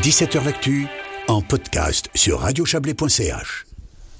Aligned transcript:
17h 0.00 0.44
L'actu 0.44 0.86
en 1.28 1.42
podcast 1.42 2.08
sur 2.14 2.40
radiochablais.ch. 2.40 3.66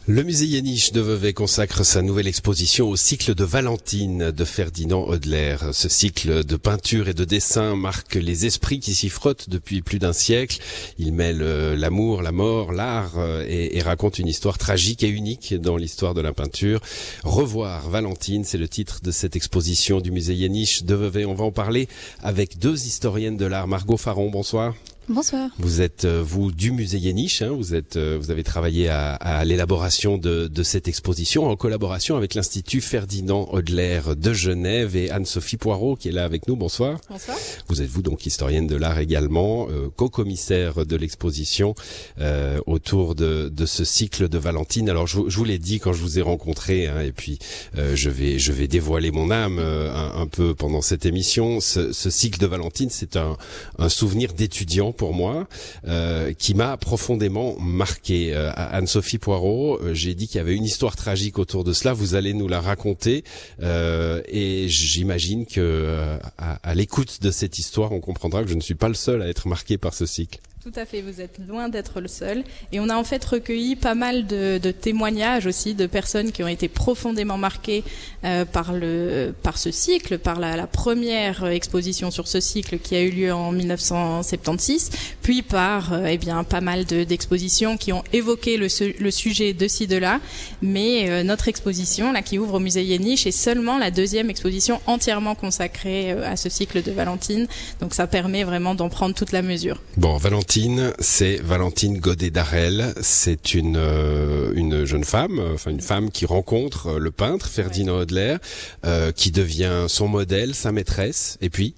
Le 0.07 0.23
musée 0.23 0.45
Yéniche 0.45 0.93
de 0.93 1.01
Vevey 1.01 1.33
consacre 1.33 1.85
sa 1.85 2.03
nouvelle 2.03 2.29
exposition 2.29 2.89
au 2.89 2.97
cycle 2.97 3.35
de 3.35 3.43
Valentine 3.43 4.31
de 4.31 4.45
Ferdinand 4.45 5.09
Hodler. 5.09 5.57
Ce 5.73 5.89
cycle 5.89 6.45
de 6.45 6.57
peinture 6.57 7.09
et 7.09 7.15
de 7.15 7.25
dessin 7.25 7.75
marque 7.75 8.17
les 8.17 8.45
esprits 8.45 8.81
qui 8.81 8.95
s'y 8.95 9.09
frottent 9.09 9.49
depuis 9.49 9.81
plus 9.81 9.99
d'un 9.99 10.13
siècle. 10.13 10.59
Il 10.99 11.13
mêle 11.15 11.41
euh, 11.41 11.75
l'amour, 11.75 12.21
la 12.23 12.33
mort, 12.33 12.71
l'art 12.71 13.15
euh, 13.17 13.45
et, 13.49 13.81
raconte 13.81 14.19
une 14.19 14.29
histoire 14.29 14.59
tragique 14.59 15.03
et 15.03 15.09
unique 15.09 15.55
dans 15.55 15.79
l'histoire 15.79 16.15
de 16.15 16.21
la 16.21 16.35
peinture. 16.35 16.81
Revoir 17.25 17.89
Valentine, 17.89 18.45
c'est 18.45 18.59
le 18.59 18.69
titre 18.69 19.01
de 19.03 19.11
cette 19.11 19.37
exposition 19.37 20.01
du 20.01 20.11
musée 20.11 20.35
Yéniche 20.35 20.83
de 20.83 20.95
Vevey. 20.95 21.25
On 21.25 21.35
va 21.35 21.45
en 21.45 21.53
parler 21.53 21.89
avec 22.23 22.59
deux 22.59 22.87
historiennes 22.87 23.39
de 23.39 23.47
l'art. 23.47 23.67
Margot 23.67 23.97
Faron, 23.97 24.31
bonsoir. 24.31 24.75
Bonsoir. 25.09 25.51
Vous 25.59 25.81
êtes 25.81 26.05
euh, 26.05 26.23
vous 26.25 26.53
du 26.53 26.71
musée 26.71 26.97
Yéniche, 26.97 27.43
hein, 27.43 27.51
vous 27.51 27.75
êtes 27.75 27.97
euh, 27.97 28.17
vous 28.21 28.31
avez 28.31 28.45
travaillé 28.45 28.89
à, 28.89 29.15
à 29.15 29.45
l'élaboration 29.45 30.17
de, 30.17 30.47
de, 30.47 30.63
cette 30.63 30.87
exposition 30.87 31.49
en 31.49 31.57
collaboration 31.57 32.17
avec 32.17 32.35
l'institut 32.35 32.81
Ferdinand 32.81 33.49
Hodler 33.51 34.01
de 34.17 34.33
Genève 34.33 34.95
et 34.95 35.11
Anne-Sophie 35.11 35.57
Poirot 35.57 35.97
qui 35.97 36.09
est 36.09 36.13
là 36.13 36.25
avec 36.25 36.47
nous. 36.47 36.55
Bonsoir. 36.55 37.01
Bonsoir. 37.11 37.37
Vous 37.67 37.83
êtes 37.83 37.89
vous 37.89 38.03
donc 38.03 38.27
historienne 38.27 38.69
de 38.69 38.77
l'art 38.77 39.01
également, 39.01 39.67
euh, 39.71 39.89
co-commissaire 39.95 40.87
de 40.87 40.95
l'exposition 40.95 41.75
euh, 42.21 42.61
autour 42.67 43.17
de, 43.17 43.49
de, 43.49 43.67
ce 43.67 43.85
cycle 43.85 44.29
de 44.29 44.39
Valentine. 44.39 44.89
Alors 44.89 45.09
je, 45.09 45.19
je 45.27 45.37
vous 45.37 45.45
l'ai 45.45 45.59
dit 45.59 45.81
quand 45.81 45.93
je 45.93 46.01
vous 46.01 46.21
ai 46.21 46.23
rencontré 46.23 46.87
hein, 46.87 47.01
et 47.01 47.13
puis 47.13 47.41
je 47.75 48.09
vais 48.09 48.39
je 48.39 48.53
vais 48.53 48.69
dévoiler 48.69 49.11
mon 49.11 49.33
âme 49.33 49.59
un, 49.59 50.13
un, 50.15 50.27
peu 50.29 50.55
pendant 50.55 50.81
cette 50.81 51.07
émission. 51.07 51.59
Ce, 51.59 51.93
ce 51.93 52.09
cycle 52.09 52.39
de 52.39 52.47
Valentine, 52.47 52.89
c'est 52.89 53.17
un, 53.17 53.37
un 53.79 53.89
souvenir 53.89 54.33
d'étudiant 54.33 54.92
pour 54.93 55.15
moi, 55.15 55.47
euh, 55.87 56.33
qui 56.33 56.55
m'a 56.55 56.77
profondément 56.77 57.57
marqué. 57.59 58.35
Euh, 58.35 58.51
Anne-Sophie 58.55 59.19
Poirot, 59.19 59.79
euh, 59.81 59.95
j'ai 59.95 60.15
dit 60.15 60.27
qu'il 60.27 60.37
y 60.37 60.41
avait 60.41 60.55
une 60.55 60.65
histoire 60.65 60.97
tragique 60.97 61.39
autour 61.39 61.65
de 61.65 61.73
cela. 61.73 61.93
Vous 61.93 62.15
allez 62.15 62.35
nous 62.35 62.49
la 62.49 62.61
raconter, 62.61 63.25
et 63.61 64.67
j'imagine 64.69 65.47
que 65.47 66.19
à 66.39 66.75
l'écoute 66.75 67.23
de 67.23 67.31
cette 67.31 67.59
histoire, 67.59 67.93
on 67.93 68.01
comprendra 68.01 68.43
que 68.43 68.49
je 68.49 68.55
ne 68.55 68.61
suis 68.61 68.75
pas 68.75 68.89
le 68.89 68.95
seul 68.95 69.23
à 69.23 69.29
être 69.29 69.49
marqué 69.49 69.79
par 69.79 69.95
ce 69.95 70.07
cycle. 70.07 70.41
Tout 70.63 70.71
à 70.77 70.87
fait, 70.87 71.01
vous 71.01 71.21
êtes 71.21 71.41
loin 71.49 71.69
d'être 71.69 72.01
le 72.01 72.07
seul. 72.07 72.45
Et 72.71 72.79
on 72.79 72.89
a 72.89 72.95
en 72.95 73.03
fait 73.03 73.25
recueilli 73.25 73.75
pas 73.75 73.97
mal 73.97 74.29
de, 74.29 74.59
de 74.59 74.71
témoignages 74.71 75.45
aussi 75.45 75.75
de 75.75 75.87
personnes 75.87 76.31
qui 76.31 76.45
ont 76.45 76.49
été 76.49 76.69
profondément 76.69 77.37
marquées 77.37 77.83
euh, 78.25 78.45
par, 78.45 78.73
le, 78.73 79.35
par 79.43 79.59
ce 79.59 79.73
cycle, 79.73 80.19
par 80.19 80.39
la, 80.39 80.57
la, 80.57 80.69
première 80.69 81.47
exposition 81.47 82.13
sur 82.13 82.29
ce 82.29 82.39
cycle 82.39 82.79
qui 82.79 82.95
a 82.95 83.03
eu 83.03 83.11
lieu 83.11 83.33
en 83.33 83.51
1976, 83.51 84.91
puis 85.21 85.43
par 85.43 85.95
euh, 85.95 86.07
eh 86.07 86.17
bien, 86.17 86.45
pas 86.45 86.61
mal 86.61 86.85
d'expositions 86.85 87.73
de, 87.73 87.79
qui 87.79 87.93
ont 87.93 88.05
évoqué 88.13 88.57
le, 88.57 88.69
le 89.01 89.11
sujet 89.11 89.55
de 89.55 89.67
ci, 89.67 89.89
de 89.89 89.97
là. 89.97 90.21
Mais 90.63 91.11
euh, 91.11 91.25
notre 91.25 91.49
exposition, 91.49 92.13
là, 92.13 92.23
qui 92.23 92.39
ouvre 92.39 92.55
au 92.55 92.61
musée 92.61 92.85
Yéniche, 92.85 93.27
est 93.27 93.33
seulement 93.33 93.79
la 93.79 93.91
deuxième 93.91 94.31
exposition 94.31 94.81
entièrement 94.87 95.35
consacrée 95.35 96.13
euh, 96.13 96.31
à 96.31 96.37
ce 96.37 96.49
cycle 96.49 96.85
de 96.85 96.93
Valentine. 96.93 97.49
Donc 97.81 97.95
ça 97.95 98.07
permet 98.07 98.45
vraiment 98.45 98.77
d'en 98.77 98.89
prendre 98.89 99.17
toute 99.17 99.33
la 99.33 99.43
mesure. 99.43 99.83
Bon, 99.97 100.17
Valentine 100.19 100.52
Valentine, 100.55 100.93
c'est 100.99 101.37
Valentine 101.37 101.99
Godet 101.99 102.29
d'Arel. 102.29 102.93
C'est 103.01 103.55
une 103.55 103.79
euh, 103.79 104.53
une 104.55 104.85
jeune 104.85 105.03
femme, 105.03 105.41
enfin 105.55 105.71
une 105.71 105.81
femme 105.81 106.11
qui 106.11 106.27
rencontre 106.27 106.99
le 106.99 107.11
peintre 107.11 107.49
Ferdinand 107.49 108.01
Hodler, 108.01 108.37
euh, 108.85 109.13
qui 109.13 109.31
devient 109.31 109.87
son 109.89 110.09
modèle, 110.09 110.55
sa 110.55 110.71
maîtresse, 110.71 111.39
et 111.41 111.49
puis 111.49 111.75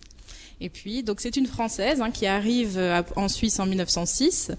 et 0.65 0.71
puis, 0.71 1.03
donc 1.03 1.21
c'est 1.21 1.37
une 1.37 1.47
Française 1.47 2.01
hein, 2.01 2.11
qui 2.11 2.27
arrive 2.27 2.81
en 3.17 3.29
Suisse 3.29 3.61
en 3.61 3.67
1906 3.67 4.51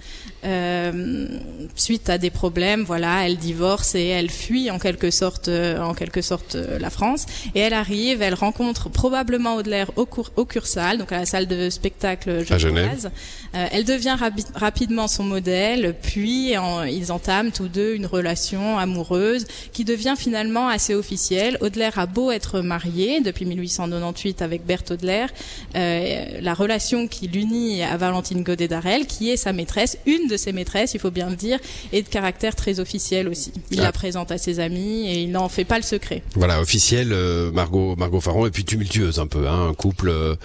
euh, 0.43 1.27
suite 1.75 2.09
à 2.09 2.19
des 2.19 2.29
problèmes. 2.29 2.83
Voilà, 2.83 3.25
elle 3.25 3.37
divorce 3.37 3.95
et 3.95 4.05
elle 4.05 4.29
fuit 4.29 4.69
en 4.69 4.77
quelque 4.77 5.09
sorte, 5.09 5.47
euh, 5.47 5.79
en 5.79 5.95
quelque 5.95 6.21
sorte 6.21 6.53
euh, 6.53 6.77
la 6.77 6.91
France. 6.91 7.25
Et 7.55 7.59
elle 7.59 7.73
arrive, 7.73 8.21
elle 8.21 8.35
rencontre 8.35 8.89
probablement 8.89 9.55
Audelaire 9.55 9.89
au, 9.95 10.07
au 10.35 10.45
Cursal, 10.45 10.99
donc 10.99 11.11
à 11.11 11.17
la 11.17 11.25
salle 11.25 11.47
de 11.47 11.71
spectacle 11.71 12.44
à 12.47 12.57
Genève. 12.59 13.09
Euh, 13.55 13.67
elle 13.71 13.85
devient 13.85 14.15
rapi 14.19 14.44
rapidement 14.53 15.07
son 15.07 15.23
modèle, 15.23 15.95
puis 16.01 16.57
en, 16.57 16.83
ils 16.83 17.11
entament 17.11 17.51
tous 17.51 17.67
deux 17.67 17.95
une 17.95 18.05
relation 18.05 18.77
amoureuse 18.77 19.45
qui 19.71 19.85
devient 19.85 20.15
finalement 20.17 20.67
assez 20.67 20.94
officielle. 20.94 21.57
Audelaire 21.61 21.97
a 21.97 22.05
beau 22.05 22.31
être 22.31 22.59
marié 22.59 23.21
depuis 23.21 23.45
1898 23.45 24.41
avec 24.41 24.65
Berthe 24.65 24.91
Audelaire. 24.91 25.29
Euh, 25.75 25.94
la 26.41 26.53
relation 26.53 27.07
qui 27.07 27.28
l'unit 27.28 27.83
à 27.83 27.97
Valentine 27.97 28.44
Godet 28.44 28.67
d'Arel, 28.67 29.06
qui 29.07 29.29
est 29.29 29.38
sa 29.38 29.53
maîtresse, 29.53 29.97
une 30.06 30.28
de 30.28 30.38
ses 30.38 30.51
maîtresses, 30.51 30.94
il 30.94 31.00
faut 31.00 31.11
bien 31.11 31.29
le 31.29 31.35
dire, 31.35 31.59
est 31.94 32.01
de 32.01 32.07
caractère 32.07 32.56
très 32.56 32.79
officiel 32.79 33.28
aussi. 33.28 33.51
Il 33.72 33.79
ah. 33.79 33.83
la 33.83 33.91
présente 33.91 34.31
à 34.31 34.38
ses 34.38 34.59
amis 34.59 35.07
et 35.07 35.22
il 35.22 35.31
n'en 35.31 35.50
fait 35.50 35.66
pas 35.66 35.78
le 35.78 35.83
secret. 35.83 36.23
Voilà, 36.35 36.61
officiel, 36.61 37.09
euh, 37.11 37.51
Margot, 37.51 37.95
Margot 37.95 38.22
Faron, 38.22 38.45
et 38.45 38.51
puis 38.51 38.66
tumultueuse 38.66 39.19
un 39.19 39.28
peu, 39.28 39.47
hein, 39.47 39.69
un 39.69 39.73
couple 39.73 40.09
euh, 40.09 40.35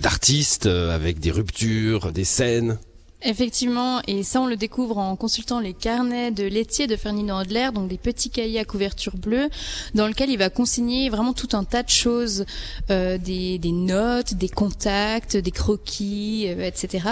d'artistes 0.00 0.66
euh, 0.66 0.94
avec 0.94 1.18
des 1.20 1.30
ruptures, 1.30 2.12
des 2.12 2.24
scènes. 2.24 2.78
Effectivement, 3.24 4.00
et 4.06 4.22
ça 4.22 4.40
on 4.40 4.46
le 4.46 4.54
découvre 4.54 4.96
en 4.96 5.16
consultant 5.16 5.58
les 5.58 5.74
carnets 5.74 6.30
de 6.30 6.44
laitier 6.44 6.86
de 6.86 6.94
Ferdinand 6.94 7.40
Hodler, 7.40 7.70
donc 7.74 7.88
des 7.88 7.98
petits 7.98 8.30
cahiers 8.30 8.60
à 8.60 8.64
couverture 8.64 9.16
bleue, 9.16 9.48
dans 9.96 10.06
lequel 10.06 10.30
il 10.30 10.38
va 10.38 10.50
consigner 10.50 11.10
vraiment 11.10 11.32
tout 11.32 11.48
un 11.54 11.64
tas 11.64 11.82
de 11.82 11.88
choses, 11.88 12.44
euh, 12.90 13.18
des, 13.18 13.58
des, 13.58 13.72
notes, 13.72 14.34
des 14.34 14.48
contacts, 14.48 15.36
des 15.36 15.50
croquis, 15.50 16.46
euh, 16.46 16.64
etc. 16.64 17.08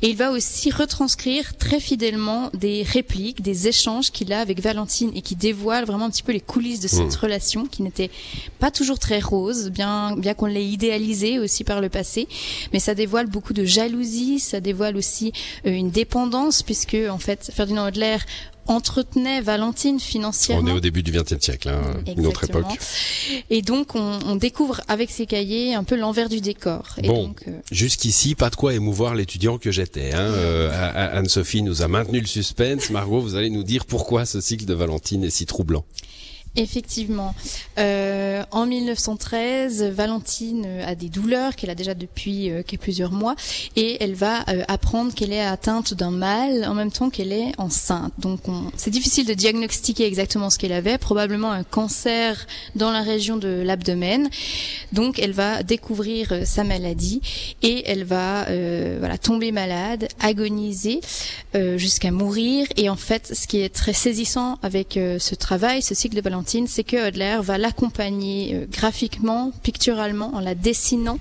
Et 0.00 0.08
il 0.08 0.16
va 0.16 0.30
aussi 0.30 0.70
retranscrire 0.70 1.54
très 1.58 1.78
fidèlement 1.78 2.48
des 2.54 2.82
répliques, 2.82 3.42
des 3.42 3.68
échanges 3.68 4.12
qu'il 4.12 4.32
a 4.32 4.40
avec 4.40 4.62
Valentine 4.62 5.10
et 5.14 5.20
qui 5.20 5.36
dévoilent 5.36 5.84
vraiment 5.84 6.06
un 6.06 6.10
petit 6.10 6.22
peu 6.22 6.32
les 6.32 6.40
coulisses 6.40 6.80
de 6.80 6.88
cette 6.88 7.14
mmh. 7.14 7.22
relation 7.22 7.66
qui 7.66 7.82
n'était 7.82 8.10
pas 8.60 8.70
toujours 8.70 8.98
très 8.98 9.20
rose, 9.20 9.68
bien, 9.68 10.16
bien 10.16 10.32
qu'on 10.32 10.46
l'ait 10.46 10.66
idéalisé 10.66 11.38
aussi 11.38 11.64
par 11.64 11.82
le 11.82 11.90
passé, 11.90 12.28
mais 12.72 12.80
ça 12.80 12.94
dévoile 12.94 13.26
beaucoup 13.26 13.52
de 13.52 13.66
jalousie, 13.66 14.40
ça 14.40 14.60
dévoile 14.60 14.96
aussi 14.96 15.32
une 15.64 15.90
dépendance 15.90 16.62
puisque 16.62 16.96
en 17.10 17.18
fait 17.18 17.50
Ferdinand 17.54 17.86
Hodler 17.86 18.18
entretenait 18.66 19.40
Valentine 19.40 19.98
financièrement. 19.98 20.70
On 20.70 20.74
est 20.74 20.76
au 20.76 20.80
début 20.80 21.02
du 21.02 21.10
XXe 21.10 21.40
siècle, 21.40 21.68
hein, 21.68 21.82
une 22.06 22.26
autre 22.26 22.44
époque. 22.44 22.78
Et 23.50 23.62
donc 23.62 23.94
on, 23.94 24.18
on, 24.24 24.36
découvre 24.36 24.80
avec 24.86 25.10
ces 25.10 25.26
cahiers 25.26 25.74
un 25.74 25.82
peu 25.82 25.96
l'envers 25.96 26.28
du 26.28 26.40
décor. 26.40 26.94
Et 27.02 27.08
bon, 27.08 27.34
euh... 27.48 27.52
jusqu'ici, 27.72 28.34
pas 28.34 28.48
de 28.48 28.56
quoi 28.56 28.74
émouvoir 28.74 29.14
l'étudiant 29.14 29.58
que 29.58 29.72
j'étais. 29.72 30.12
Hein. 30.12 30.20
Euh, 30.20 31.18
Anne-Sophie 31.18 31.62
nous 31.62 31.82
a 31.82 31.88
maintenu 31.88 32.20
le 32.20 32.26
suspense. 32.26 32.90
Margot, 32.90 33.20
vous 33.20 33.34
allez 33.34 33.50
nous 33.50 33.64
dire 33.64 33.86
pourquoi 33.86 34.24
ce 34.24 34.40
cycle 34.40 34.66
de 34.66 34.74
Valentine 34.74 35.24
est 35.24 35.30
si 35.30 35.46
troublant. 35.46 35.84
Effectivement. 36.56 37.34
Euh, 37.78 38.42
en 38.50 38.66
1913, 38.66 39.84
Valentine 39.84 40.66
a 40.84 40.94
des 40.94 41.08
douleurs 41.08 41.54
qu'elle 41.54 41.70
a 41.70 41.74
déjà 41.74 41.94
depuis 41.94 42.50
euh, 42.50 42.62
plusieurs 42.80 43.12
mois 43.12 43.36
et 43.76 44.02
elle 44.02 44.14
va 44.14 44.42
euh, 44.48 44.62
apprendre 44.68 45.14
qu'elle 45.14 45.32
est 45.32 45.40
atteinte 45.40 45.94
d'un 45.94 46.10
mal 46.10 46.64
en 46.64 46.74
même 46.74 46.90
temps 46.90 47.10
qu'elle 47.10 47.32
est 47.32 47.52
enceinte. 47.58 48.12
Donc 48.18 48.40
c'est 48.76 48.90
difficile 48.90 49.26
de 49.26 49.34
diagnostiquer 49.34 50.06
exactement 50.06 50.50
ce 50.50 50.58
qu'elle 50.58 50.72
avait, 50.72 50.98
probablement 50.98 51.52
un 51.52 51.64
cancer 51.64 52.46
dans 52.74 52.90
la 52.90 53.02
région 53.02 53.36
de 53.36 53.62
l'abdomen. 53.64 54.28
Donc 54.92 55.18
elle 55.18 55.32
va 55.32 55.62
découvrir 55.62 56.32
euh, 56.32 56.44
sa 56.44 56.64
maladie 56.64 57.20
et 57.62 57.84
elle 57.86 58.04
va 58.04 58.48
euh, 58.48 58.96
voilà 58.98 59.18
tomber 59.18 59.52
malade, 59.52 60.08
agoniser 60.20 61.00
jusqu'à 61.76 62.12
mourir. 62.12 62.66
Et 62.76 62.88
en 62.88 62.96
fait, 62.96 63.34
ce 63.34 63.46
qui 63.48 63.60
est 63.60 63.74
très 63.74 63.92
saisissant 63.92 64.58
avec 64.62 64.92
ce 64.94 65.34
travail, 65.34 65.82
ce 65.82 65.96
cycle 65.96 66.14
de 66.14 66.20
Valentine, 66.20 66.39
c'est 66.46 66.84
que 66.84 67.08
Hodler 67.08 67.38
va 67.42 67.58
l'accompagner 67.58 68.54
euh, 68.54 68.66
graphiquement, 68.70 69.52
picturalement, 69.62 70.34
en 70.34 70.40
la 70.40 70.54
dessinant 70.54 71.18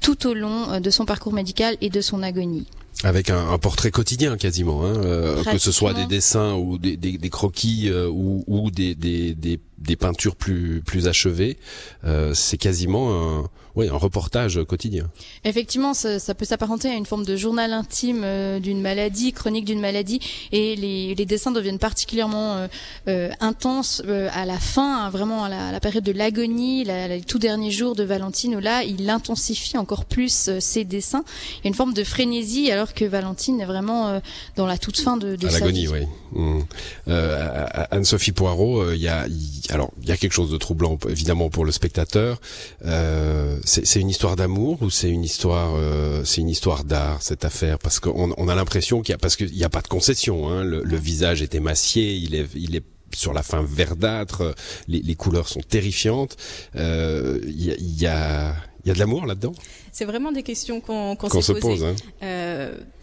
tout 0.00 0.26
au 0.26 0.34
long 0.34 0.70
euh, 0.70 0.80
de 0.80 0.90
son 0.90 1.04
parcours 1.04 1.32
médical 1.32 1.76
et 1.80 1.90
de 1.90 2.00
son 2.00 2.22
agonie. 2.22 2.66
Avec 3.02 3.30
un, 3.30 3.48
un, 3.48 3.56
portrait 3.56 3.90
quotidien 3.90 4.36
quasiment, 4.36 4.84
hein, 4.84 4.94
euh, 4.96 5.42
que 5.44 5.56
ce 5.56 5.72
soit 5.72 5.94
des 5.94 6.04
dessins 6.04 6.52
ou 6.54 6.76
des, 6.76 6.98
des, 6.98 7.16
des 7.16 7.30
croquis 7.30 7.88
euh, 7.88 8.08
ou, 8.08 8.44
ou 8.46 8.70
des, 8.70 8.94
des, 8.94 9.34
des, 9.34 9.96
peintures 9.96 10.36
plus, 10.36 10.82
plus 10.84 11.08
achevées, 11.08 11.56
euh, 12.04 12.34
c'est 12.34 12.58
quasiment 12.58 13.38
un, 13.38 13.50
oui, 13.76 13.88
un 13.88 13.96
reportage 13.96 14.60
quotidien. 14.64 15.10
Effectivement, 15.44 15.94
ça, 15.94 16.18
ça 16.18 16.34
peut 16.34 16.44
s'apparenter 16.44 16.88
à 16.88 16.94
une 16.94 17.06
forme 17.06 17.24
de 17.24 17.36
journal 17.36 17.72
intime 17.72 18.22
euh, 18.24 18.60
d'une 18.60 18.80
maladie, 18.80 19.32
chronique 19.32 19.64
d'une 19.64 19.80
maladie, 19.80 20.20
et 20.52 20.76
les, 20.76 21.14
les, 21.14 21.26
dessins 21.26 21.52
deviennent 21.52 21.78
particulièrement 21.78 22.68
intenses 23.06 24.02
à 24.32 24.44
la 24.44 24.58
fin, 24.58 25.04
hein, 25.04 25.10
vraiment 25.10 25.44
à 25.44 25.48
la, 25.48 25.68
à 25.68 25.72
la, 25.72 25.80
période 25.80 26.04
de 26.04 26.12
l'agonie, 26.12 26.84
les 26.84 27.22
tout 27.26 27.38
derniers 27.38 27.70
jours 27.70 27.94
de 27.94 28.04
Valentine, 28.04 28.56
où 28.56 28.60
là, 28.60 28.82
il 28.82 29.08
intensifie 29.08 29.78
encore 29.78 30.04
plus 30.04 30.50
ses 30.58 30.84
dessins. 30.84 31.24
Il 31.58 31.64
y 31.64 31.66
a 31.66 31.68
une 31.68 31.74
forme 31.74 31.94
de 31.94 32.04
frénésie, 32.04 32.70
alors 32.70 32.94
que 32.94 33.04
Valentine 33.04 33.60
est 33.60 33.66
vraiment 33.66 34.08
euh, 34.08 34.20
dans 34.56 34.66
la 34.66 34.78
toute 34.78 34.98
fin 34.98 35.16
de, 35.16 35.36
de 35.36 35.46
à 35.46 35.50
l'agonie, 35.50 35.88
oui. 35.88 36.06
Mmh. 36.32 36.60
Euh, 37.08 37.66
Anne-Sophie 37.90 38.32
Poirot, 38.32 38.84
il 38.84 38.88
euh, 38.88 38.96
y 38.96 39.08
a 39.08 39.26
alors 39.70 39.90
il 40.00 40.08
y 40.08 40.12
a 40.12 40.16
quelque 40.16 40.32
chose 40.32 40.50
de 40.50 40.56
troublant 40.56 40.96
évidemment 41.08 41.50
pour 41.50 41.64
le 41.64 41.72
spectateur. 41.72 42.40
Euh, 42.84 43.58
c'est 43.64 44.00
une 44.00 44.08
histoire 44.08 44.36
d'amour 44.36 44.78
ou 44.82 44.90
c'est 44.90 45.10
une 45.10 45.24
histoire, 45.24 45.74
euh, 45.74 46.24
c'est 46.24 46.40
une 46.40 46.48
histoire 46.48 46.84
d'art 46.84 47.22
cette 47.22 47.44
affaire? 47.44 47.78
Parce 47.78 48.00
qu'on 48.00 48.32
on 48.36 48.48
a 48.48 48.54
l'impression 48.54 49.02
qu'il 49.02 49.12
y 49.12 49.14
a 49.14 49.18
parce 49.18 49.36
qu'il 49.36 49.52
n'y 49.52 49.64
a 49.64 49.68
pas 49.68 49.82
de 49.82 49.88
concession. 49.88 50.48
Hein, 50.48 50.64
le, 50.64 50.82
le, 50.82 50.96
visage 50.96 51.42
est 51.42 51.54
émacié, 51.54 52.14
il 52.14 52.34
est, 52.34 52.46
il 52.54 52.76
est 52.76 52.84
sur 53.14 53.32
la 53.32 53.42
fin 53.42 53.62
verdâtre, 53.62 54.54
les, 54.88 55.00
les 55.00 55.14
couleurs 55.14 55.48
sont 55.48 55.60
terrifiantes. 55.60 56.36
Euh, 56.76 57.40
il 57.44 57.64
y, 57.64 57.70
a, 57.70 57.76
y, 57.78 58.06
a, 58.06 58.54
y 58.84 58.90
a 58.90 58.94
de 58.94 58.98
l'amour 58.98 59.26
là-dedans? 59.26 59.52
C'est 59.92 60.04
vraiment 60.04 60.32
des 60.32 60.42
questions 60.42 60.80
qu'on 60.80 61.16
qu 61.16 61.42
se 61.42 61.52
pose. 61.52 61.84
Hein. 61.84 61.96
Euh, 62.22 62.39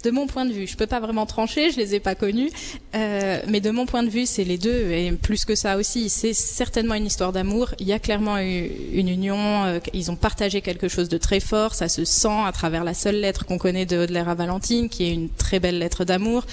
de 0.04 0.12
mon 0.12 0.28
point 0.28 0.46
de 0.46 0.54
vue, 0.54 0.68
je 0.68 0.78
peux 0.78 0.88
pas 0.88 1.00
vraiment 1.00 1.26
trancher, 1.26 1.72
je 1.72 1.78
les 1.78 1.96
ai 1.96 2.00
pas 2.00 2.16
connus, 2.16 2.50
euh, 2.96 3.40
mais 3.48 3.60
de 3.60 3.72
mon 3.72 3.86
point 3.86 4.04
de 4.04 4.10
vue, 4.10 4.26
c'est 4.26 4.44
les 4.44 4.58
deux 4.58 4.92
et 4.92 5.12
plus 5.12 5.44
que 5.44 5.56
ça 5.56 5.78
aussi. 5.78 6.10
C'est 6.10 6.34
certainement 6.34 6.94
une 6.96 7.06
histoire 7.06 7.32
d'amour. 7.32 7.74
Il 7.80 7.88
y 7.88 7.94
a 7.94 8.00
clairement 8.00 8.40
eu 8.40 8.70
une 8.94 9.10
union. 9.10 9.66
Euh, 9.66 9.80
ils 9.94 10.12
ont 10.12 10.16
partagé 10.16 10.62
quelque 10.62 10.88
chose 10.88 11.10
de 11.10 11.18
très 11.18 11.40
fort. 11.40 11.76
Ça 11.76 11.90
se 11.90 12.06
sent 12.06 12.28
à 12.46 12.52
travers 12.52 12.84
la 12.84 12.94
seule 12.94 13.20
lettre 13.20 13.46
qu'on 13.46 13.58
connaît 13.58 13.86
de 13.86 13.98
Audelaire 13.98 14.30
à 14.30 14.36
Valentine, 14.36 14.90
qui 14.90 15.06
est 15.06 15.14
une 15.14 15.30
très 15.30 15.60
belle 15.60 15.80
lettre 15.80 16.06
d'amour. 16.06 16.46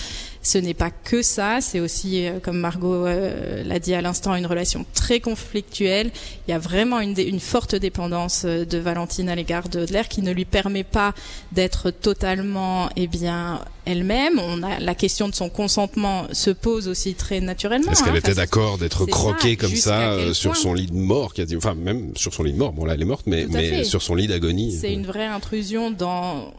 Ce 0.44 0.58
n'est 0.58 0.74
pas 0.74 0.90
que 0.90 1.22
ça, 1.22 1.60
c'est 1.62 1.80
aussi, 1.80 2.26
euh, 2.26 2.38
comme 2.38 2.58
Margot 2.58 3.06
euh, 3.06 3.64
l'a 3.64 3.78
dit 3.78 3.94
à 3.94 4.02
l'instant, 4.02 4.34
une 4.34 4.44
relation 4.44 4.84
très 4.92 5.18
conflictuelle. 5.18 6.10
Il 6.46 6.50
y 6.50 6.54
a 6.54 6.58
vraiment 6.58 7.00
une, 7.00 7.18
une 7.18 7.40
forte 7.40 7.74
dépendance 7.74 8.42
euh, 8.44 8.66
de 8.66 8.76
Valentine 8.76 9.30
à 9.30 9.34
l'égard 9.34 9.70
de 9.70 9.80
Audelaire 9.80 10.06
qui 10.06 10.20
ne 10.20 10.32
lui 10.32 10.44
permet 10.44 10.84
pas 10.84 11.14
d'être 11.52 11.90
totalement, 11.90 12.90
eh 12.94 13.06
bien, 13.06 13.62
elle-même. 13.86 14.38
On 14.38 14.62
a 14.62 14.80
la 14.80 14.94
question 14.94 15.30
de 15.30 15.34
son 15.34 15.48
consentement 15.48 16.26
se 16.32 16.50
pose 16.50 16.88
aussi 16.88 17.14
très 17.14 17.40
naturellement. 17.40 17.90
Est-ce 17.90 18.04
qu'elle 18.04 18.12
hein, 18.12 18.18
était 18.18 18.34
d'accord 18.34 18.76
d'être 18.76 19.06
croquée 19.06 19.56
comme 19.56 19.74
ça 19.74 20.34
sur 20.34 20.56
son 20.58 20.74
lit 20.74 20.88
de 20.88 20.92
mort, 20.92 21.32
enfin 21.56 21.74
même 21.74 22.12
sur 22.16 22.34
son 22.34 22.42
lit 22.42 22.52
de 22.52 22.58
mort. 22.58 22.72
Bon 22.72 22.84
là, 22.84 22.94
elle 22.94 23.02
est 23.02 23.06
morte, 23.06 23.24
mais, 23.26 23.46
mais 23.48 23.82
sur 23.84 24.02
son 24.02 24.14
lit 24.14 24.26
d'agonie. 24.26 24.76
C'est 24.78 24.92
une 24.92 25.06
vraie 25.06 25.26
intrusion 25.26 25.90
dans 25.90 26.52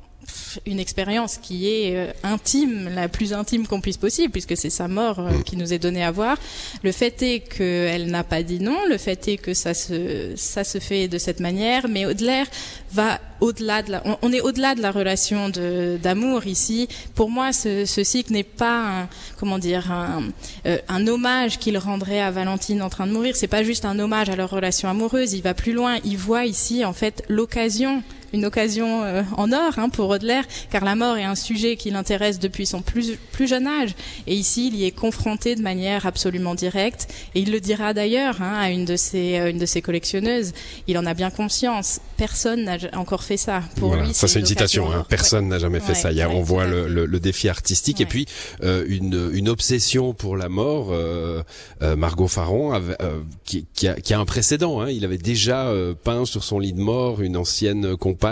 une 0.66 0.80
expérience 0.80 1.38
qui 1.38 1.68
est 1.68 1.96
euh, 1.96 2.12
intime, 2.24 2.90
la 2.94 3.08
plus 3.08 3.34
intime 3.34 3.68
qu'on 3.68 3.82
puisse 3.82 3.98
possible, 3.98 4.32
puisque 4.32 4.58
c'est 4.58 4.70
sa 4.70 4.88
mort 4.88 5.20
euh, 5.20 5.32
mm. 5.32 5.44
qui 5.44 5.58
nous 5.58 5.74
est 5.74 5.80
donnée 5.80 6.04
à 6.04 6.12
voir. 6.12 6.38
Le 6.84 6.92
fait 6.92 7.22
est 7.22 7.40
qu'elle 7.40 8.08
n'a 8.08 8.24
pas 8.24 8.44
dit 8.44 8.60
non, 8.60 8.78
le 8.90 8.98
fait 8.98 9.28
est 9.28 9.38
que 9.38 9.54
ça 9.54 9.74
se, 9.74 10.34
ça 10.36 10.64
se 10.64 10.80
fait 10.80 11.08
de 11.08 11.18
cette 11.18 11.40
manière, 11.40 11.88
mais 11.88 12.06
Audelaire 12.06 12.48
va 12.92 13.20
au-delà 13.42 13.82
de 13.84 13.92
la, 13.92 14.04
on, 14.22 14.32
est 14.32 14.42
au-delà 14.42 14.76
de 14.76 14.82
la 14.82 14.92
relation 14.92 15.50
d'amour 15.50 16.48
ici. 16.48 16.88
Pour 17.16 17.30
moi, 17.30 17.52
ce, 17.52 17.86
ce 17.86 18.04
cycle 18.04 18.32
n'est 18.32 18.44
pas 18.44 19.02
un, 19.02 19.10
comment 19.38 19.60
dire, 19.60 19.92
un, 19.92 20.24
euh, 20.66 20.78
un 20.88 21.06
hommage 21.08 21.60
qu'il 21.60 21.78
rendrait 21.78 22.22
à 22.22 22.32
Valentine 22.32 22.82
en 22.82 22.90
train 22.90 23.08
de 23.08 23.12
mourir. 23.12 23.36
C'est 23.36 23.48
pas 23.48 23.64
juste 23.64 23.86
un 23.86 24.00
hommage 24.00 24.30
à 24.30 24.36
leur 24.36 24.50
relation 24.50 24.90
amoureuse. 24.90 25.34
Il 25.34 25.42
va 25.42 25.54
plus 25.54 25.74
loin. 25.74 25.98
Il 26.06 26.18
voit 26.18 26.46
ici, 26.46 26.86
en 26.86 26.94
fait, 26.94 27.24
l'occasion 27.28 28.04
une 28.36 28.46
occasion 28.46 29.04
euh, 29.04 29.24
en 29.38 29.52
or 29.52 29.72
hein, 29.78 29.90
pour 29.90 30.10
Audelaire, 30.10 30.44
car 30.70 30.84
la 30.84 30.96
mort 30.96 31.18
est 31.18 31.24
un 31.24 31.36
sujet 31.36 31.78
qui 31.78 31.90
l'intéresse 31.90 32.38
depuis 32.38 32.66
son 32.66 32.82
plus, 32.82 33.18
plus 33.32 33.48
jeune 33.48 33.66
âge. 33.66 33.96
Et 34.28 34.36
ici, 34.36 34.68
il 34.68 34.76
y 34.76 34.86
est 34.86 34.92
confronté 34.92 35.56
de 35.56 35.62
manière 35.62 36.06
absolument 36.06 36.54
directe. 36.54 37.08
Et 37.34 37.40
il 37.40 37.52
le 37.52 37.60
dira 37.60 37.94
d'ailleurs 37.94 38.42
hein, 38.42 38.60
à 38.60 38.70
une 38.70 38.86
de, 38.86 38.98
ses, 38.98 39.40
euh, 39.40 39.50
une 39.50 39.58
de 39.58 39.66
ses 39.66 39.82
collectionneuses. 39.82 40.52
Il 40.88 40.98
en 40.98 41.06
a 41.06 41.14
bien 41.14 41.32
conscience. 41.32 42.02
Personne 42.18 42.66
n'a 42.66 42.78
encore 42.94 43.24
fait 43.24 43.38
ça. 43.38 43.64
Pour 43.78 43.96
lui, 43.96 44.14
ça 44.14 44.28
c'est 44.28 44.40
une 44.40 44.46
citation. 44.46 44.92
Hein. 44.92 45.06
Personne 45.10 45.48
n'a 45.48 45.60
jamais 45.60 45.80
fait 45.80 45.96
ça. 45.96 46.12
Il 46.12 46.18
y 46.18 46.22
a, 46.22 46.30
on 46.30 46.42
voit 46.42 46.66
le, 46.66 46.88
le, 46.88 47.06
le, 47.06 47.20
défi 47.20 47.50
artistique 47.50 48.02
et 48.02 48.06
puis 48.06 48.26
euh, 48.64 48.84
une, 48.88 49.32
une 49.34 49.50
obsession 49.50 50.14
pour 50.14 50.36
la 50.38 50.50
mort. 50.50 50.90
Euh, 50.92 51.44
Margot 51.98 52.28
Faron 52.28 52.74
avait, 52.74 52.98
qui, 53.46 53.66
qui, 53.74 53.88
a, 53.88 53.94
qui, 53.94 54.14
a, 54.14 54.20
un 54.20 54.26
précédent. 54.26 54.82
Hein. 54.82 54.90
Il 54.90 55.06
avait 55.06 55.18
déjà 55.18 55.72
peint 56.04 56.26
sur 56.26 56.44
son 56.44 56.60
lit 56.60 56.74
de 56.74 56.80
mort 56.80 57.22
une 57.22 57.38
ancienne 57.38 57.96
compagne 57.96 58.25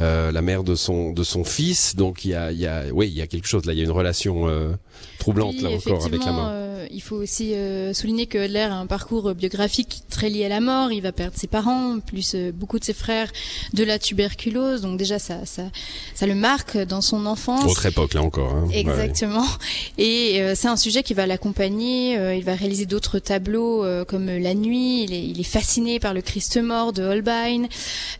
euh, 0.00 0.32
la 0.32 0.42
mère 0.42 0.64
de 0.64 0.74
son 0.74 1.12
de 1.12 1.22
son 1.22 1.44
fils. 1.44 1.96
Donc 1.96 2.24
il 2.24 2.30
y 2.30 2.34
a, 2.34 2.52
il 2.52 2.58
y 2.58 2.66
a, 2.66 2.84
oui, 2.92 3.08
il 3.08 3.14
y 3.14 3.22
a 3.22 3.26
quelque 3.26 3.46
chose 3.46 3.64
là. 3.64 3.72
Il 3.72 3.78
y 3.78 3.82
a 3.82 3.84
une 3.84 3.90
relation 3.90 4.48
euh, 4.48 4.72
troublante 5.18 5.60
là 5.60 5.70
encore 5.70 6.04
avec 6.04 6.24
la 6.24 6.32
mort. 6.32 6.63
Euh, 6.84 6.88
il 6.90 7.02
faut 7.02 7.16
aussi 7.16 7.54
souligner 7.92 8.26
que 8.26 8.38
l'air 8.38 8.72
a 8.72 8.76
un 8.76 8.86
parcours 8.86 9.34
biographique 9.34 10.02
très 10.08 10.28
lié 10.28 10.44
à 10.44 10.48
la 10.48 10.60
mort. 10.60 10.92
Il 10.92 11.00
va 11.00 11.12
perdre 11.12 11.36
ses 11.36 11.46
parents, 11.46 11.98
plus 12.00 12.36
beaucoup 12.54 12.78
de 12.78 12.84
ses 12.84 12.94
frères 12.94 13.30
de 13.72 13.84
la 13.84 13.98
tuberculose. 13.98 14.82
Donc 14.82 14.98
déjà 14.98 15.18
ça 15.18 15.44
ça 15.44 15.64
ça 16.14 16.26
le 16.26 16.34
marque 16.34 16.76
dans 16.76 17.00
son 17.00 17.26
enfance. 17.26 17.70
Autre 17.70 17.86
époque 17.86 18.14
là 18.14 18.22
encore. 18.22 18.52
Hein. 18.52 18.68
Exactement. 18.72 19.46
Et 19.98 20.40
c'est 20.54 20.68
un 20.68 20.76
sujet 20.76 21.02
qui 21.02 21.14
va 21.14 21.26
l'accompagner. 21.26 22.14
il 22.36 22.44
va 22.44 22.54
réaliser 22.54 22.86
d'autres 22.86 23.18
tableaux 23.18 23.84
comme 24.06 24.26
La 24.26 24.54
Nuit. 24.54 25.04
Il 25.04 25.12
est, 25.12 25.24
il 25.26 25.40
est 25.40 25.44
fasciné 25.44 25.98
par 26.00 26.14
le 26.14 26.22
Christ 26.22 26.56
mort 26.58 26.92
de 26.92 27.02
Holbein 27.02 27.64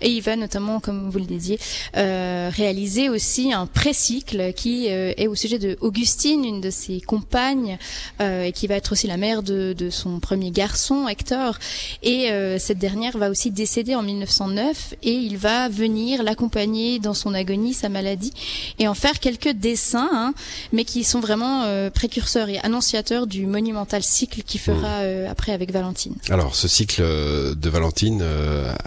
et 0.01 0.09
il 0.11 0.21
va 0.21 0.37
notamment 0.37 0.81
comme 0.81 1.11
vous 1.11 1.19
le 1.19 1.25
disiez, 1.25 1.59
euh, 1.97 2.51
réaliser 2.53 3.09
aussi 3.09 3.53
un 3.53 3.67
précycle 3.67 4.53
qui 4.53 4.91
euh, 4.91 5.13
est 5.17 5.27
au 5.27 5.35
sujet 5.35 5.59
de 5.59 5.77
Augustine, 5.81 6.45
une 6.45 6.61
de 6.61 6.71
ses 6.71 7.01
compagnes, 7.01 7.79
euh, 8.21 8.51
qui 8.55 8.67
va 8.67 8.77
être 8.77 8.93
aussi 8.93 9.07
la 9.07 9.17
mère 9.17 9.43
de, 9.43 9.75
de 9.77 9.91
son 9.91 10.21
premier 10.21 10.51
garçon, 10.51 11.09
Hector. 11.09 11.59
Et 12.03 12.31
euh, 12.31 12.59
cette 12.59 12.79
dernière 12.79 13.19
va 13.19 13.31
aussi 13.31 13.51
décéder 13.51 13.95
en 13.95 14.03
1909, 14.03 14.95
et 15.03 15.13
il 15.13 15.37
va 15.37 15.69
venir 15.69 16.23
l'accompagner 16.23 16.99
dans 16.99 17.15
son 17.15 17.35
agonie, 17.35 17.75
sa 17.75 17.89
maladie, 17.89 18.33
et 18.79 18.89
en 18.89 18.95
faire 18.95 19.21
quelques 19.21 19.53
dessins, 19.53 20.11
hein, 20.13 20.35
mais 20.73 20.85
qui 20.85 21.05
sont 21.05 21.21
vraiment 21.21 21.65
euh, 21.65 21.91
précurseurs 21.91 22.49
et 22.49 22.59
annonciateurs 22.59 23.27
du 23.27 23.47
monumental 23.47 24.03
cycle 24.03 24.43
qu'il 24.43 24.61
fera 24.61 25.05
mmh. 25.05 25.27
après 25.29 25.53
avec 25.53 25.73
Valentine. 25.73 26.15
Alors, 26.31 26.55
ce 26.55 26.69
cycle 26.69 27.03
de 27.03 27.69
Valentine, 27.69 28.25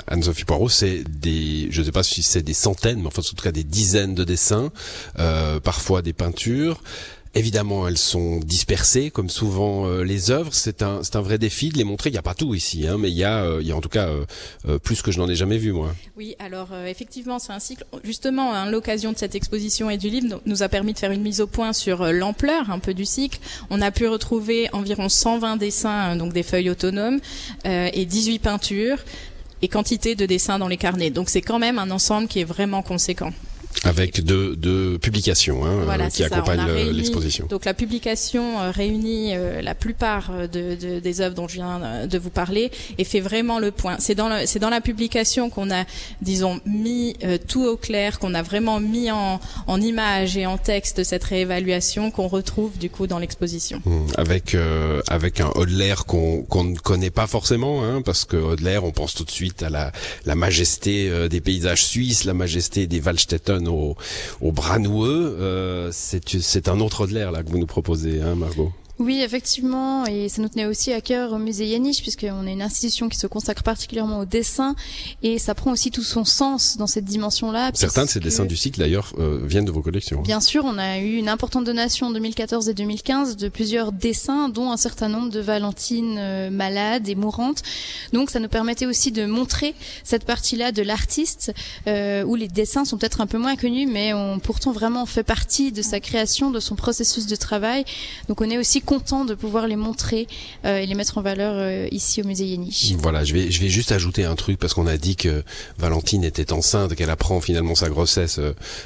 Anne-Sophie 0.08 0.46
Poirot, 0.46 0.70
c'est 0.70 1.04
des, 1.04 1.68
je 1.72 1.82
sais 1.82 1.92
pas 1.92 2.04
si 2.04 2.24
c'est 2.24 2.44
des 2.44 2.54
centaines, 2.54 3.00
mais 3.02 3.08
enfin 3.08 3.22
en 3.22 3.36
tout 3.36 3.44
cas 3.44 3.52
des 3.52 3.64
dizaines 3.64 4.16
de 4.16 4.24
dessins, 4.24 4.72
euh, 5.20 5.60
parfois 5.60 6.02
des 6.02 6.14
peintures. 6.14 6.82
Évidemment, 7.38 7.88
elles 7.88 8.00
sont 8.00 8.40
dispersées, 8.40 9.12
comme 9.12 9.30
souvent 9.30 9.86
euh, 9.86 10.04
les 10.04 10.32
œuvres. 10.32 10.54
C'est 10.56 10.82
un, 10.82 11.04
c'est 11.04 11.16
un 11.18 11.22
vrai 11.22 11.38
défi 11.38 11.70
de 11.70 11.78
les 11.78 11.84
montrer. 11.84 12.10
Il 12.10 12.14
n'y 12.14 12.18
a 12.18 12.24
pas 12.24 12.34
tout 12.34 12.56
ici, 12.56 12.88
hein, 12.88 12.98
mais 12.98 13.12
il 13.12 13.16
y 13.16 13.24
a, 13.24 13.44
euh, 13.44 13.60
il 13.62 13.68
y 13.68 13.72
a 13.72 13.76
en 13.76 13.82
tout 13.82 13.90
cas 13.90 14.10
plus 14.84 15.04
que 15.04 15.12
je 15.12 15.20
n'en 15.20 15.30
ai 15.30 15.36
jamais 15.36 15.60
vu 15.60 15.72
moi. 15.72 15.94
Oui, 16.16 16.36
alors 16.40 16.70
effectivement, 16.88 17.38
c'est 17.38 17.54
un 17.54 17.60
cycle. 17.60 17.86
Justement, 18.04 18.54
hein, 18.54 18.70
l'occasion 18.72 19.12
de 19.12 19.18
cette 19.18 19.36
exposition 19.36 19.90
et 19.92 19.98
du 19.98 20.10
livre 20.10 20.42
nous 20.48 20.64
a 20.64 20.70
permis 20.70 20.94
de 20.94 21.00
faire 21.00 21.12
une 21.12 21.22
mise 21.22 21.42
au 21.42 21.48
point 21.48 21.74
sur 21.74 22.12
l'ampleur 22.12 22.72
un 22.72 22.80
peu 22.80 22.96
du 22.96 23.06
cycle. 23.06 23.40
On 23.70 23.82
a 23.82 23.92
pu 23.92 24.08
retrouver 24.08 24.70
environ 24.74 25.08
120 25.08 25.58
dessins, 25.58 26.16
donc 26.16 26.34
des 26.34 26.44
feuilles 26.44 26.72
autonomes, 26.72 27.20
et 27.66 28.06
18 28.06 28.40
peintures 28.40 28.98
et 29.62 29.68
quantité 29.68 30.16
de 30.16 30.26
dessins 30.26 30.60
dans 30.60 30.68
les 30.68 30.78
carnets. 30.78 31.10
Donc 31.10 31.30
c'est 31.30 31.42
quand 31.42 31.60
même 31.60 31.80
un 31.80 31.92
ensemble 31.92 32.28
qui 32.28 32.40
est 32.40 32.46
vraiment 32.46 32.82
conséquent. 32.82 33.32
Avec 33.84 34.24
deux, 34.24 34.56
deux 34.56 34.98
publications 34.98 35.66
hein, 35.66 35.86
euh, 35.88 36.10
qui 36.10 36.24
accompagnent 36.24 36.92
l'exposition. 36.92 37.46
Donc 37.48 37.66
la 37.66 37.74
publication 37.74 38.60
euh, 38.60 38.72
réunit 38.72 39.36
euh, 39.36 39.62
la 39.62 39.76
plupart 39.76 40.32
de, 40.52 40.76
de, 40.76 41.00
des 41.00 41.22
œuvres 41.22 41.36
dont 41.36 41.48
je 41.48 41.56
viens 41.56 42.08
de 42.08 42.18
vous 42.18 42.30
parler 42.30 42.72
et 42.98 43.04
fait 43.04 43.20
vraiment 43.20 43.60
le 43.60 43.72
point. 43.72 43.98
C'est 44.00 44.16
dans, 44.16 44.46
c'est 44.46 44.60
dans 44.60 44.70
la 44.70 44.82
publication 44.82 45.50
qu'on 45.50 45.72
a, 45.72 45.86
disons, 46.22 46.60
mis 46.66 47.16
tout 47.48 47.66
au 47.66 47.78
clair, 47.78 48.20
qu'on 48.20 48.34
a 48.34 48.42
vraiment 48.42 48.80
mis 48.80 49.12
en, 49.12 49.40
en 49.68 49.82
image 49.82 50.38
et 50.38 50.46
en 50.46 50.58
texte 50.58 51.04
cette 51.04 51.24
réévaluation 51.24 52.12
qu'on 52.12 52.28
retrouve 52.28 52.78
du 52.78 52.90
coup 52.90 53.08
dans 53.08 53.20
l'exposition. 53.20 53.82
Mmh. 53.86 54.06
avec 54.18 54.56
avec 55.08 55.40
un 55.42 55.50
Audelaire 55.56 56.06
qu'on 56.06 56.44
qu'on 56.44 56.64
ne 56.64 56.76
connaît 56.76 57.10
pas 57.10 57.28
forcément, 57.28 57.84
hein, 57.84 58.02
parce 58.02 58.26
que 58.26 58.38
Audelaire, 58.38 58.84
on 58.84 58.92
pense 58.92 59.14
tout 59.14 59.24
de 59.24 59.32
suite 59.32 59.64
à 59.64 59.70
la, 59.70 59.92
la 60.26 60.36
majesté 60.36 61.28
des 61.30 61.42
paysages 61.42 61.86
suisses, 61.86 62.24
la 62.24 62.34
majesté 62.34 62.88
des 62.88 63.00
Waldstätten 63.00 63.67
au, 63.68 63.96
au 64.42 64.52
bras 64.52 64.80
noueux. 64.80 65.38
Euh, 65.40 65.90
c'est 65.92 66.68
un 66.68 66.80
autre 66.80 67.08
de 67.08 67.14
l'air 67.14 67.32
là 67.32 67.44
que 67.44 67.50
vous 67.50 67.60
nous 67.60 67.68
proposez, 67.68 68.22
hein, 68.22 68.36
Margot? 68.36 68.72
Oui, 69.00 69.22
effectivement, 69.22 70.08
et 70.08 70.28
ça 70.28 70.42
nous 70.42 70.50
tenait 70.50 70.66
aussi 70.66 70.92
à 70.92 71.02
cœur 71.02 71.32
au 71.32 71.38
musée 71.38 71.68
Yaniche, 71.68 72.02
puisqu'on 72.02 72.48
est 72.48 72.54
une 72.54 72.64
institution 72.64 73.10
qui 73.10 73.18
se 73.18 73.28
consacre 73.28 73.62
particulièrement 73.62 74.20
au 74.20 74.26
dessin, 74.26 74.76
et 75.22 75.38
ça 75.38 75.54
prend 75.54 75.72
aussi 75.72 75.92
tout 75.92 76.02
son 76.02 76.26
sens 76.26 76.78
dans 76.78 76.88
cette 76.88 77.06
dimension-là. 77.06 77.70
Certains 77.76 78.06
de 78.06 78.10
ces 78.10 78.20
dessins 78.20 78.46
du 78.46 78.56
cycle, 78.56 78.80
d'ailleurs, 78.80 79.14
euh, 79.20 79.40
viennent 79.44 79.66
de 79.66 79.72
vos 79.72 79.84
collections. 79.84 80.22
Bien 80.22 80.40
sûr, 80.40 80.66
on 80.66 80.80
a 80.80 80.98
eu 80.98 81.18
une 81.18 81.30
importante 81.30 81.64
donation 81.64 82.08
en 82.08 82.12
2014 82.12 82.70
et 82.70 82.74
2015 82.74 83.38
de 83.38 83.50
plusieurs 83.50 83.92
dessins, 83.92 84.50
dont 84.50 84.72
un 84.72 84.78
certain 84.78 85.10
nombre 85.10 85.30
de 85.30 85.42
Valentines 85.42 86.18
euh, 86.18 86.50
malades 86.50 87.08
et 87.08 87.14
mourantes. 87.16 87.62
Donc, 88.14 88.32
ça 88.32 88.40
nous 88.40 88.50
permettait 88.50 88.88
aussi 88.88 89.12
de 89.12 89.28
montrer 89.28 89.76
cette 90.04 90.26
partie-là 90.26 90.72
de 90.72 90.82
l'artiste, 90.82 91.54
euh, 91.86 92.24
où 92.24 92.34
les 92.34 92.48
dessins 92.48 92.84
sont 92.84 92.98
peut-être 92.98 93.22
un 93.22 93.28
peu 93.28 93.38
moins 93.38 93.58
connus, 93.58 93.86
mais 93.86 94.16
ont 94.16 94.40
pourtant 94.40 94.72
vraiment 94.72 95.06
fait 95.06 95.24
partie 95.24 95.72
de 95.72 95.84
sa 95.84 96.00
création, 96.00 96.50
de 96.50 96.60
son 96.60 96.76
processus 96.76 97.28
de 97.28 97.36
travail. 97.36 97.86
Donc, 98.28 98.42
on 98.42 98.50
est 98.50 98.58
aussi 98.58 98.82
content 98.88 99.26
de 99.26 99.36
pouvoir 99.36 99.68
les 99.68 99.76
montrer 99.76 100.28
et 100.64 100.86
les 100.86 100.96
mettre 100.96 101.18
en 101.18 101.22
valeur 101.22 101.88
ici 101.92 102.22
au 102.22 102.26
musée 102.26 102.46
Yéniche. 102.46 102.94
Voilà, 102.98 103.26
je 103.26 103.34
vais 103.34 103.52
je 103.52 103.62
vais 103.62 103.70
juste 103.70 103.92
ajouter 103.92 104.24
un 104.24 104.36
truc 104.36 104.58
parce 104.58 104.74
qu'on 104.74 104.88
a 104.88 104.98
dit 104.98 105.18
que 105.18 105.44
Valentine 105.78 106.24
était 106.24 106.54
enceinte, 106.54 106.96
qu'elle 106.96 107.10
apprend 107.10 107.42
finalement 107.42 107.76
sa 107.76 107.90
grossesse 107.90 108.40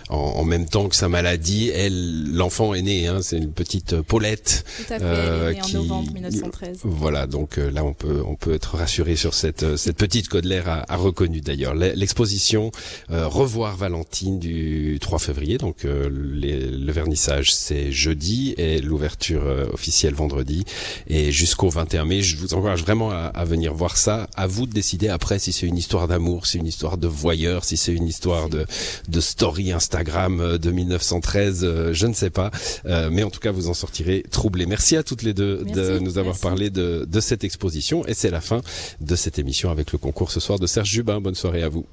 en, 0.10 0.16
en, 0.16 0.44
même 0.44 0.68
temps 0.68 0.90
que 0.90 0.96
sa 0.96 1.08
maladie. 1.08 1.70
Elle, 1.70 2.34
l'enfant 2.34 2.74
est 2.74 2.82
né, 2.82 3.08
hein, 3.08 3.20
c'est 3.22 3.38
une 3.38 3.52
petite 3.52 4.02
Paulette. 4.02 4.66
Tout 4.78 4.94
à 4.94 5.00
fait, 5.00 5.06
elle 5.06 5.52
est 5.52 5.54
née 5.54 5.62
en 5.62 5.82
novembre 5.84 6.14
1913. 6.14 6.80
Voilà, 6.84 7.28
donc 7.28 7.58
là 7.58 7.86
on 7.86 7.94
peut 7.94 8.24
on 8.26 8.36
peut 8.36 8.54
être 8.56 8.78
rassuré 8.78 9.16
sur 9.16 9.36
cette 9.36 9.78
cette 9.78 9.98
petite 9.98 10.28
Codelaire 10.30 10.68
a, 10.68 10.92
a 10.92 10.96
reconnu 10.96 11.42
d'ailleurs 11.42 11.76
l'exposition 11.76 12.72
Revoir 13.10 13.78
Valentine 13.78 14.40
du 14.40 14.98
3 15.00 15.20
février. 15.20 15.60
Donc 15.60 15.84
le 15.84 16.92
vernissage 16.92 17.54
c'est 17.54 17.92
jeudi 17.92 18.56
et 18.58 18.82
l'ouverture 18.82 19.44
officielle 19.72 19.91
vendredi 20.14 20.64
et 21.08 21.32
jusqu'au 21.32 21.70
21 21.70 22.06
mai. 22.06 22.22
Je 22.22 22.38
vous 22.38 22.54
encourage 22.54 22.84
vraiment 22.84 23.12
à, 23.12 23.26
à, 23.34 23.46
venir 23.46 23.74
voir 23.74 23.98
ça. 23.98 24.28
À 24.36 24.48
vous 24.48 24.66
de 24.66 24.72
décider 24.72 25.10
après 25.10 25.40
si 25.40 25.52
c'est 25.54 25.68
une 25.68 25.78
histoire 25.78 26.08
d'amour, 26.08 26.46
si 26.46 26.54
c'est 26.54 26.58
une 26.60 26.68
histoire 26.68 26.98
de 26.98 27.08
voyeur, 27.08 27.64
si 27.64 27.78
c'est 27.78 27.94
une 27.94 28.08
histoire 28.08 28.50
de, 28.50 28.66
de 29.08 29.22
story 29.22 29.72
Instagram 29.72 30.58
de 30.58 30.72
1913, 30.72 31.92
je 31.94 32.08
ne 32.08 32.14
sais 32.14 32.30
pas. 32.30 32.52
Euh, 32.86 33.10
mais 33.12 33.24
en 33.24 33.30
tout 33.30 33.40
cas, 33.40 33.52
vous 33.52 33.68
en 33.68 33.74
sortirez 33.74 34.24
troublé. 34.32 34.66
Merci 34.66 34.96
à 34.98 35.04
toutes 35.04 35.24
les 35.24 35.34
deux 35.34 35.62
Merci. 35.66 35.74
de 35.74 36.00
nous 36.00 36.18
avoir 36.18 36.34
Merci. 36.36 36.42
parlé 36.42 36.70
de, 36.70 37.06
de 37.10 37.20
cette 37.20 37.44
exposition. 37.44 38.06
Et 38.08 38.14
c'est 38.14 38.32
la 38.32 38.42
fin 38.42 38.62
de 39.00 39.16
cette 39.16 39.40
émission 39.40 39.72
avec 39.72 39.92
le 39.92 39.98
concours 39.98 40.32
ce 40.32 40.40
soir 40.40 40.60
de 40.60 40.68
Serge 40.68 40.90
Jubin. 40.90 41.22
Bonne 41.22 41.36
soirée 41.36 41.64
à 41.64 41.70
vous. 41.70 41.86